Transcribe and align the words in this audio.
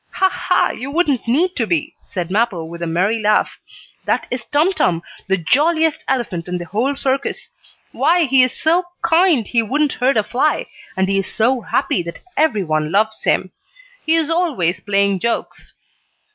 "Ha! 0.13 0.27
Ha! 0.29 0.69
You 0.71 0.89
wouldn't 0.89 1.27
need 1.27 1.55
to 1.57 1.67
be," 1.67 1.93
said 2.05 2.31
Mappo, 2.31 2.65
with 2.65 2.81
a 2.81 2.87
merry 2.87 3.21
laugh. 3.21 3.51
"That 4.05 4.25
is 4.31 4.43
Tum 4.45 4.73
Tum, 4.73 5.03
the 5.27 5.37
jolliest 5.37 6.03
elephant 6.07 6.47
in 6.47 6.57
the 6.57 6.65
whole 6.65 6.95
circus. 6.95 7.49
Why, 7.91 8.23
he 8.25 8.41
is 8.41 8.59
so 8.59 8.85
kind 9.03 9.47
he 9.47 9.61
wouldn't 9.61 9.93
hurt 9.93 10.17
a 10.17 10.23
fly, 10.23 10.65
and 10.97 11.07
he 11.07 11.19
is 11.19 11.31
so 11.31 11.61
happy 11.61 12.01
that 12.01 12.21
every 12.35 12.63
one 12.63 12.91
loves 12.91 13.25
him. 13.25 13.51
He 14.03 14.15
is 14.15 14.31
always 14.31 14.79
playing 14.79 15.19
jokes." 15.19 15.75